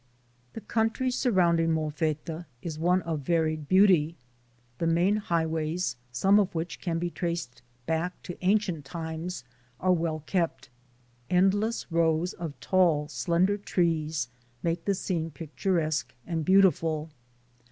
[0.53, 4.15] The country surrounding Molfetta is one of varied beauty.
[4.79, 9.43] The main highways, some of which can be traced back to ancient times,
[9.79, 10.69] are well kept.
[11.29, 14.27] Endless rows of tall, slender trees
[14.63, 17.11] make the scene picturesque and beautiful.